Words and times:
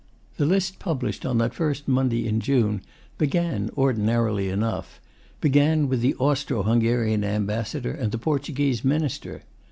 The 0.37 0.47
list 0.47 0.79
published 0.79 1.27
on 1.27 1.37
that 1.37 1.53
first 1.53 1.87
Monday 1.87 2.27
in 2.27 2.39
June 2.39 2.81
began 3.19 3.69
ordinarily 3.77 4.49
enough, 4.49 4.99
began 5.41 5.87
with 5.89 6.01
the 6.01 6.15
Austro 6.15 6.63
Hungarian 6.63 7.23
Ambassador 7.23 7.91
and 7.91 8.11
the 8.11 8.17
Portuguese 8.17 8.83
Minister. 8.83 9.43